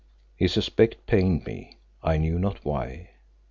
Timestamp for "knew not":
2.17-2.65